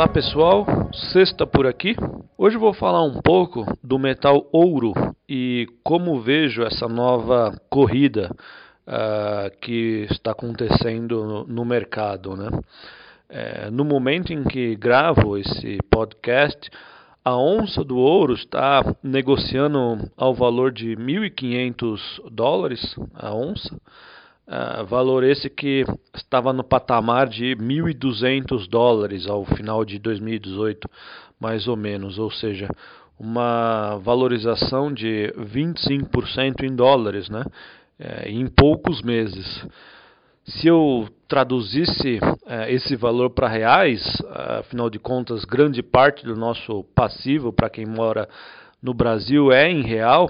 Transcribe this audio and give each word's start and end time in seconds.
Olá 0.00 0.08
pessoal, 0.08 0.64
sexta 1.12 1.46
por 1.46 1.66
aqui. 1.66 1.94
Hoje 2.38 2.56
vou 2.56 2.72
falar 2.72 3.02
um 3.02 3.20
pouco 3.20 3.66
do 3.84 3.98
metal 3.98 4.48
ouro 4.50 4.94
e 5.28 5.66
como 5.84 6.18
vejo 6.22 6.62
essa 6.62 6.88
nova 6.88 7.54
corrida 7.68 8.34
uh, 8.86 9.54
que 9.60 10.06
está 10.10 10.30
acontecendo 10.30 11.44
no, 11.46 11.64
mercado. 11.66 12.34
Né? 12.34 12.48
É, 13.28 13.70
no 13.70 13.84
momento 13.84 14.32
em 14.32 14.42
que 14.42 14.74
gravo 14.74 15.36
esse 15.36 15.76
podcast, 15.90 16.70
a 17.22 17.36
onça 17.36 17.84
do 17.84 17.98
ouro 17.98 18.32
está 18.32 18.82
negociando 19.02 20.10
ao 20.16 20.32
valor 20.34 20.72
de 20.72 20.96
1.500 20.96 22.00
dólares 22.32 22.96
a 23.12 23.34
onça. 23.34 23.78
Uh, 24.50 24.84
valor 24.84 25.22
esse 25.22 25.48
que 25.48 25.84
estava 26.12 26.52
no 26.52 26.64
patamar 26.64 27.28
de 27.28 27.54
1.200 27.54 28.68
dólares 28.68 29.28
ao 29.28 29.44
final 29.44 29.84
de 29.84 29.96
2018, 30.00 30.90
mais 31.38 31.68
ou 31.68 31.76
menos, 31.76 32.18
ou 32.18 32.32
seja, 32.32 32.68
uma 33.16 33.98
valorização 33.98 34.92
de 34.92 35.32
25% 35.38 36.64
em 36.64 36.74
dólares, 36.74 37.28
né, 37.28 37.44
é, 37.96 38.28
em 38.28 38.44
poucos 38.48 39.02
meses. 39.02 39.64
Se 40.44 40.66
eu 40.66 41.08
traduzisse 41.28 42.18
é, 42.44 42.72
esse 42.72 42.96
valor 42.96 43.30
para 43.30 43.46
reais, 43.46 44.02
afinal 44.58 44.90
de 44.90 44.98
contas, 44.98 45.44
grande 45.44 45.80
parte 45.80 46.24
do 46.24 46.34
nosso 46.34 46.82
passivo 46.92 47.52
para 47.52 47.70
quem 47.70 47.86
mora 47.86 48.28
no 48.82 48.92
Brasil 48.92 49.52
é 49.52 49.70
em 49.70 49.82
real 49.82 50.28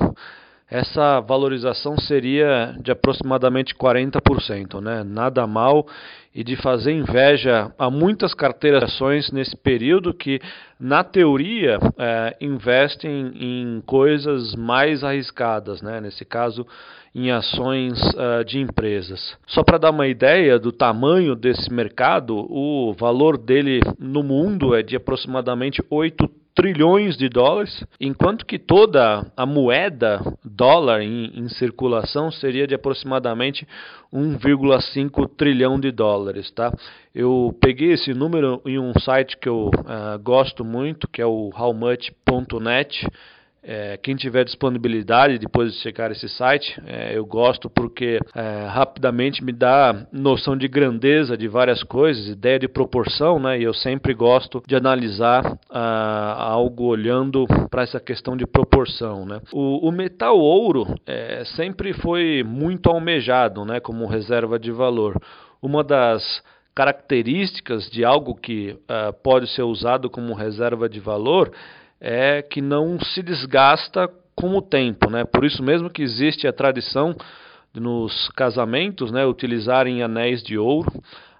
essa 0.70 1.18
valorização 1.20 1.98
seria 1.98 2.76
de 2.80 2.92
aproximadamente 2.92 3.74
40%, 3.74 4.80
né? 4.80 5.02
nada 5.02 5.44
mal 5.46 5.86
e 6.32 6.44
de 6.44 6.54
fazer 6.54 6.92
inveja 6.92 7.72
a 7.76 7.90
muitas 7.90 8.32
carteiras 8.32 8.80
de 8.80 8.86
ações 8.86 9.32
nesse 9.32 9.56
período 9.56 10.14
que, 10.14 10.40
na 10.78 11.02
teoria, 11.02 11.78
é, 11.98 12.36
investem 12.40 13.32
em 13.34 13.82
coisas 13.84 14.54
mais 14.54 15.02
arriscadas, 15.02 15.82
né? 15.82 16.00
nesse 16.00 16.24
caso, 16.24 16.64
em 17.12 17.32
ações 17.32 18.00
uh, 18.14 18.44
de 18.44 18.60
empresas. 18.60 19.36
Só 19.48 19.64
para 19.64 19.78
dar 19.78 19.90
uma 19.90 20.06
ideia 20.06 20.60
do 20.60 20.70
tamanho 20.70 21.34
desse 21.34 21.72
mercado, 21.72 22.36
o 22.48 22.94
valor 22.96 23.36
dele 23.36 23.80
no 23.98 24.22
mundo 24.22 24.76
é 24.76 24.82
de 24.82 24.94
aproximadamente 24.94 25.82
8 25.90 26.39
trilhões 26.54 27.16
de 27.16 27.28
dólares, 27.28 27.84
enquanto 28.00 28.44
que 28.44 28.58
toda 28.58 29.26
a 29.36 29.46
moeda 29.46 30.20
dólar 30.44 31.02
em, 31.02 31.30
em 31.34 31.48
circulação 31.48 32.30
seria 32.30 32.66
de 32.66 32.74
aproximadamente 32.74 33.66
1,5 34.12 35.28
trilhão 35.36 35.78
de 35.78 35.90
dólares, 35.90 36.50
tá? 36.50 36.72
Eu 37.14 37.56
peguei 37.60 37.92
esse 37.92 38.12
número 38.12 38.60
em 38.66 38.78
um 38.78 38.92
site 39.00 39.36
que 39.36 39.48
eu 39.48 39.68
uh, 39.68 40.18
gosto 40.22 40.64
muito, 40.64 41.08
que 41.08 41.22
é 41.22 41.26
o 41.26 41.50
howmuch.net. 41.54 43.06
É, 43.62 43.98
quem 43.98 44.16
tiver 44.16 44.44
disponibilidade 44.44 45.38
depois 45.38 45.74
de 45.74 45.80
checar 45.80 46.10
esse 46.10 46.28
site, 46.30 46.80
é, 46.86 47.16
eu 47.16 47.26
gosto 47.26 47.68
porque 47.68 48.18
é, 48.34 48.66
rapidamente 48.66 49.44
me 49.44 49.52
dá 49.52 50.06
noção 50.10 50.56
de 50.56 50.66
grandeza 50.66 51.36
de 51.36 51.46
várias 51.46 51.82
coisas, 51.82 52.26
ideia 52.26 52.58
de 52.58 52.68
proporção, 52.68 53.38
né? 53.38 53.58
E 53.60 53.64
eu 53.64 53.74
sempre 53.74 54.14
gosto 54.14 54.62
de 54.66 54.74
analisar 54.74 55.58
ah, 55.68 56.36
algo 56.38 56.84
olhando 56.84 57.46
para 57.70 57.82
essa 57.82 58.00
questão 58.00 58.34
de 58.34 58.46
proporção, 58.46 59.26
né? 59.26 59.40
O, 59.52 59.86
o 59.88 59.92
metal 59.92 60.38
ouro 60.38 60.86
é, 61.06 61.44
sempre 61.56 61.92
foi 61.92 62.42
muito 62.42 62.88
almejado, 62.88 63.64
né? 63.66 63.78
Como 63.78 64.06
reserva 64.06 64.58
de 64.58 64.70
valor. 64.70 65.20
Uma 65.60 65.84
das 65.84 66.42
características 66.74 67.90
de 67.90 68.04
algo 68.04 68.34
que 68.34 68.70
uh, 68.70 69.12
pode 69.22 69.48
ser 69.48 69.62
usado 69.62 70.08
como 70.08 70.32
reserva 70.32 70.88
de 70.88 70.98
valor 70.98 71.52
é 72.00 72.42
que 72.42 72.60
não 72.60 72.98
se 72.98 73.22
desgasta 73.22 74.08
com 74.34 74.56
o 74.56 74.62
tempo, 74.62 75.10
né? 75.10 75.24
Por 75.24 75.44
isso 75.44 75.62
mesmo 75.62 75.90
que 75.90 76.02
existe 76.02 76.46
a 76.46 76.52
tradição 76.52 77.14
nos 77.74 78.28
casamentos, 78.30 79.12
né, 79.12 79.24
utilizarem 79.24 80.02
anéis 80.02 80.42
de 80.42 80.58
ouro, 80.58 80.90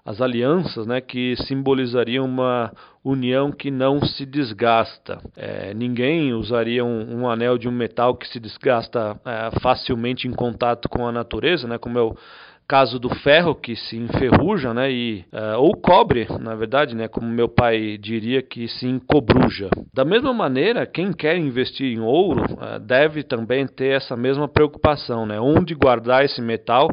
as 0.05 0.21
alianças, 0.21 0.87
né, 0.87 0.99
que 1.01 1.35
simbolizariam 1.45 2.25
uma 2.25 2.71
união 3.03 3.51
que 3.51 3.69
não 3.69 4.01
se 4.01 4.25
desgasta. 4.25 5.19
É, 5.35 5.73
ninguém 5.73 6.33
usaria 6.33 6.83
um, 6.83 7.21
um, 7.21 7.29
anel 7.29 7.57
de 7.57 7.67
um 7.67 7.71
metal 7.71 8.15
que 8.15 8.27
se 8.27 8.39
desgasta 8.39 9.19
é, 9.25 9.59
facilmente 9.59 10.27
em 10.27 10.31
contato 10.31 10.89
com 10.89 11.07
a 11.07 11.11
natureza, 11.11 11.67
né, 11.67 11.77
como 11.77 11.99
é 11.99 12.01
o 12.01 12.15
caso 12.71 12.97
do 12.97 13.09
ferro 13.09 13.53
que 13.53 13.75
se 13.75 13.97
enferruja, 13.97 14.73
né, 14.73 14.89
e, 14.89 15.25
uh, 15.33 15.59
ou 15.59 15.73
cobre, 15.73 16.25
na 16.39 16.55
verdade, 16.55 16.95
né, 16.95 17.05
como 17.05 17.27
meu 17.27 17.49
pai 17.49 17.97
diria 17.97 18.41
que 18.41 18.65
se 18.69 18.87
encobruja. 18.87 19.69
Da 19.93 20.05
mesma 20.05 20.33
maneira, 20.33 20.85
quem 20.85 21.11
quer 21.11 21.35
investir 21.35 21.93
em 21.93 21.99
ouro 21.99 22.45
uh, 22.53 22.79
deve 22.79 23.23
também 23.23 23.67
ter 23.67 23.97
essa 23.97 24.15
mesma 24.15 24.47
preocupação, 24.47 25.25
né, 25.25 25.37
onde 25.37 25.75
guardar 25.75 26.23
esse 26.23 26.41
metal 26.41 26.87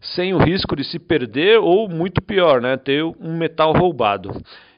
sem 0.00 0.34
o 0.34 0.38
risco 0.38 0.74
de 0.74 0.82
se 0.82 0.98
perder 0.98 1.60
ou 1.60 1.88
muito 1.88 2.20
pior, 2.20 2.60
né, 2.60 2.76
ter 2.76 3.04
um 3.04 3.38
metal 3.38 3.72
roubado. 3.72 4.32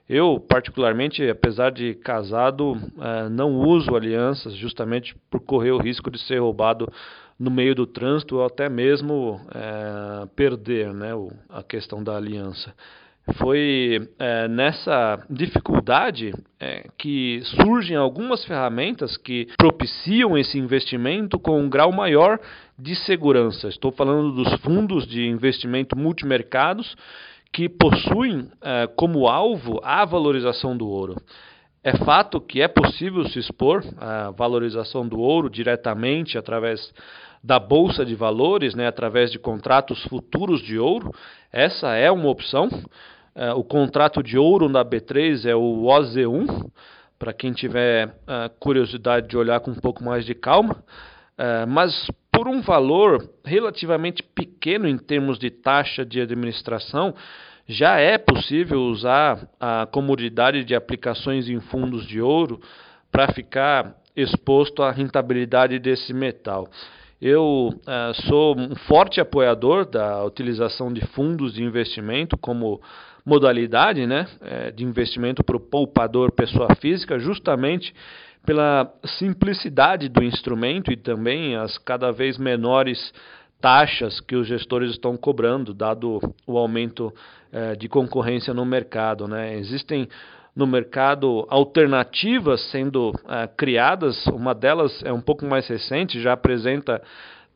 Eu, 0.07 0.39
particularmente, 0.47 1.27
apesar 1.27 1.71
de 1.71 1.95
casado, 1.95 2.73
uh, 2.73 3.31
não 3.31 3.55
uso 3.55 3.97
alianças 3.97 4.55
justamente 4.57 5.17
por 5.31 5.41
correr 5.41 5.71
o 5.71 5.81
risco 5.81 6.11
de 6.11 6.19
ser 6.19 6.41
roubado 6.41 6.87
no 7.39 7.51
meio 7.51 7.75
do 7.75 7.87
trânsito 7.87 8.37
ou 8.37 8.47
até 8.47 8.69
mesmo 8.69 9.41
é, 9.55 10.27
perder 10.37 10.93
né, 10.93 11.11
a 11.49 11.63
questão 11.63 12.03
da 12.03 12.17
aliança. 12.17 12.75
Foi 13.39 14.07
é, 14.19 14.47
nessa 14.49 15.25
dificuldade 15.31 16.33
é, 16.61 16.87
que 16.99 17.41
surgem 17.63 17.97
algumas 17.97 18.45
ferramentas 18.45 19.17
que 19.17 19.49
propiciam 19.57 20.37
esse 20.37 20.59
investimento 20.59 21.39
com 21.39 21.59
um 21.59 21.69
grau 21.69 21.91
maior 21.91 22.39
de 22.79 22.95
segurança. 22.95 23.69
Estou 23.69 23.91
falando 23.93 24.33
dos 24.33 24.53
fundos 24.61 25.07
de 25.07 25.27
investimento 25.27 25.97
multimercados 25.97 26.95
que 27.51 27.67
possuem 27.67 28.47
é, 28.61 28.89
como 28.95 29.27
alvo 29.27 29.81
a 29.83 30.05
valorização 30.05 30.77
do 30.77 30.87
ouro. 30.87 31.17
É 31.85 31.95
fato 31.99 32.41
que 32.41 32.63
é 32.63 32.67
possível 32.67 33.29
se 33.29 33.39
expor 33.39 33.85
à 33.99 34.31
valorização 34.31 35.07
do 35.07 35.21
ouro 35.21 35.51
diretamente 35.51 36.39
através 36.39 36.95
da 37.43 37.59
bolsa 37.59 38.07
de 38.07 38.15
valores, 38.15 38.75
né, 38.75 38.87
através 38.87 39.31
de 39.31 39.39
contratos 39.39 40.03
futuros 40.05 40.63
de 40.63 40.79
ouro. 40.79 41.15
Essa 41.53 41.95
é 41.95 42.11
uma 42.11 42.31
opção. 42.31 42.71
É, 43.35 43.53
o 43.53 43.63
contrato 43.63 44.23
de 44.23 44.39
ouro 44.39 44.67
da 44.67 44.83
B3 44.83 45.45
é 45.45 45.55
o 45.55 45.83
OZ1, 45.83 46.71
para 47.19 47.35
quem 47.35 47.53
tiver 47.53 48.09
uh, 48.09 48.49
curiosidade 48.59 49.29
de 49.29 49.37
olhar 49.37 49.61
com 49.61 49.71
um 49.71 49.79
pouco 49.79 50.03
mais 50.03 50.25
de 50.25 50.35
calma. 50.35 50.83
Uh, 51.39 51.69
mas 51.69 52.11
por 52.33 52.49
um 52.49 52.63
valor 52.63 53.29
relativamente 53.45 54.23
pequeno 54.23 54.89
em 54.89 54.97
termos 54.97 55.39
de 55.39 55.51
taxa 55.51 56.03
de 56.03 56.19
administração, 56.19 57.15
já 57.67 57.99
é 57.99 58.19
possível 58.19 58.83
usar 58.83 59.49
a 59.59 59.87
comodidade 59.91 60.65
de 60.65 60.75
aplicações 60.75 61.49
em 61.49 61.61
fundos 61.61 62.07
de 62.07 62.21
ouro 62.21 62.61
para 63.11 63.33
ficar 63.33 63.95
exposto 64.15 64.83
à 64.83 64.91
rentabilidade 64.91 65.79
desse 65.79 66.13
metal. 66.13 66.69
Eu 67.21 67.71
uh, 67.73 68.15
sou 68.29 68.59
um 68.59 68.75
forte 68.75 69.21
apoiador 69.21 69.87
da 69.87 70.25
utilização 70.25 70.93
de 70.93 71.01
fundos 71.09 71.55
de 71.55 71.63
investimento 71.63 72.37
como 72.37 72.81
modalidade 73.25 74.07
né, 74.07 74.27
eh, 74.43 74.71
de 74.71 74.85
investimento 74.85 75.43
para 75.43 75.57
o 75.57 75.61
poupador 75.61 76.31
pessoa 76.33 76.75
física, 76.75 77.19
justamente 77.19 77.95
pela 78.45 78.93
simplicidade 79.19 80.11
do 80.11 80.23
instrumento 80.23 80.93
e 80.93 80.97
também 80.97 81.57
as 81.57 81.79
cada 81.79 82.13
vez 82.13 82.37
menores 82.37 83.13
taxas 83.65 84.21
que 84.21 84.37
os 84.37 84.47
gestores 84.47 84.91
estão 84.91 85.17
cobrando, 85.17 85.73
dado 85.73 86.21
o 86.47 86.59
aumento 86.59 87.11
eh, 87.51 87.75
de 87.75 87.89
concorrência 87.89 88.53
no 88.53 88.63
mercado. 88.63 89.27
Né? 89.27 89.57
Existem 89.57 90.07
no 90.55 90.67
mercado 90.67 91.47
alternativas 91.49 92.61
sendo 92.71 93.11
eh, 93.27 93.49
criadas, 93.57 94.27
uma 94.27 94.55
delas 94.55 95.03
é 95.03 95.11
um 95.11 95.21
pouco 95.23 95.47
mais 95.47 95.67
recente, 95.67 96.21
já 96.21 96.35
apresenta 96.35 97.01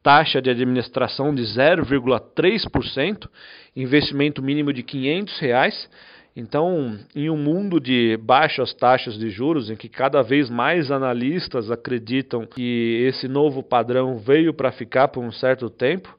taxa 0.03 0.41
de 0.41 0.49
administração 0.49 1.35
de 1.35 1.43
0,3%, 1.43 3.29
investimento 3.77 4.43
mínimo 4.43 4.73
de 4.73 4.83
500 4.83 5.39
reais. 5.39 5.91
Então, 6.39 6.97
em 7.17 7.29
um 7.29 7.37
mundo 7.37 7.81
de 7.81 8.17
baixas 8.17 8.73
taxas 8.73 9.19
de 9.19 9.29
juros, 9.29 9.71
em 9.71 9.75
que 9.75 9.89
cada 9.89 10.23
vez 10.23 10.49
mais 10.49 10.89
analistas 10.89 11.69
acreditam 11.69 12.47
que 12.47 13.05
esse 13.09 13.27
novo 13.27 13.61
padrão 13.61 14.19
veio 14.19 14.55
para 14.55 14.71
ficar 14.71 15.09
por 15.09 15.21
um 15.21 15.33
certo 15.33 15.69
tempo, 15.69 16.17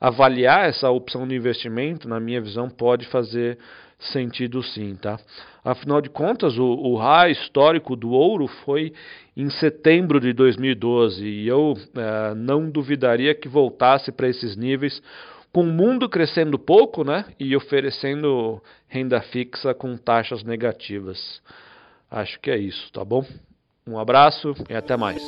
avaliar 0.00 0.68
essa 0.68 0.90
opção 0.90 1.24
de 1.24 1.36
investimento, 1.36 2.08
na 2.08 2.18
minha 2.18 2.40
visão, 2.40 2.68
pode 2.68 3.06
fazer 3.06 3.58
sentido 4.00 4.60
sim, 4.60 4.96
tá? 5.00 5.20
Afinal 5.64 6.00
de 6.00 6.08
contas, 6.10 6.58
o, 6.58 6.64
o 6.64 6.96
high 6.96 7.30
histórico 7.30 7.94
do 7.94 8.10
ouro 8.10 8.48
foi 8.64 8.92
em 9.36 9.48
setembro 9.50 10.18
de 10.18 10.32
2012 10.32 11.24
e 11.24 11.46
eu 11.46 11.78
eh, 11.94 12.34
não 12.34 12.68
duvidaria 12.68 13.36
que 13.36 13.46
voltasse 13.46 14.10
para 14.10 14.28
esses 14.28 14.56
níveis 14.56 15.00
com 15.52 15.62
o 15.62 15.66
mundo 15.66 16.08
crescendo 16.08 16.58
pouco, 16.58 17.04
né, 17.04 17.24
e 17.38 17.56
oferecendo 17.56 18.62
renda 18.88 19.20
fixa 19.20 19.74
com 19.74 19.96
taxas 19.96 20.42
negativas. 20.44 21.40
Acho 22.10 22.38
que 22.40 22.50
é 22.50 22.58
isso, 22.58 22.90
tá 22.92 23.04
bom? 23.04 23.24
Um 23.86 23.98
abraço 23.98 24.54
e 24.68 24.74
até 24.74 24.96
mais. 24.96 25.22